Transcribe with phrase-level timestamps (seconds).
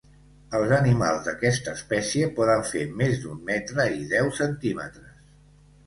[0.59, 5.19] Els animals d'aquesta espècie poden fer més d'un metre i deu centímetres.